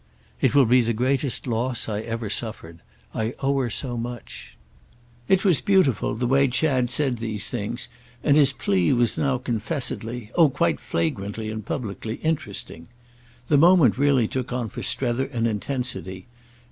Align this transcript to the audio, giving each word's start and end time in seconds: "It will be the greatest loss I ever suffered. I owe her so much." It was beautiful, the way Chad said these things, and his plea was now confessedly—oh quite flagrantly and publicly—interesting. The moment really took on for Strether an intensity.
"It 0.41 0.55
will 0.55 0.65
be 0.65 0.81
the 0.81 0.93
greatest 0.97 1.45
loss 1.45 1.87
I 1.87 1.99
ever 1.99 2.27
suffered. 2.27 2.79
I 3.13 3.35
owe 3.39 3.59
her 3.59 3.69
so 3.69 3.97
much." 3.97 4.57
It 5.27 5.45
was 5.45 5.61
beautiful, 5.61 6.15
the 6.15 6.25
way 6.25 6.47
Chad 6.47 6.89
said 6.89 7.17
these 7.17 7.51
things, 7.51 7.87
and 8.23 8.35
his 8.35 8.51
plea 8.51 8.93
was 8.93 9.15
now 9.19 9.37
confessedly—oh 9.37 10.49
quite 10.49 10.79
flagrantly 10.79 11.51
and 11.51 11.63
publicly—interesting. 11.63 12.87
The 13.47 13.59
moment 13.59 13.95
really 13.99 14.27
took 14.27 14.51
on 14.51 14.69
for 14.69 14.81
Strether 14.81 15.25
an 15.27 15.45
intensity. 15.45 16.25